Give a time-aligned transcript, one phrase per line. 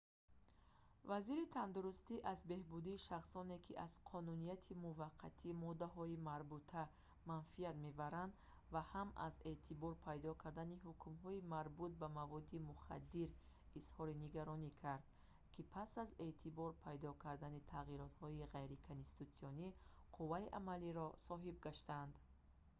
[1.09, 6.83] вазири тандурустӣ аз беҳбудии шахсоне ки аз қонунияти муваққатии моддаҳои марбута
[7.31, 8.33] манфият мебаранд
[8.73, 13.29] ва ҳам аз эътибор пайдо кардани ҳукмҳои марбут ба маводи мухаддир
[13.79, 15.05] изҳори нигаронӣ кард
[15.53, 19.67] ки пас аз эътибор пайдо кардани тағиротҳои ғайриконститутсионӣ
[20.15, 22.13] қувваи амалиро соҳиб гаштанд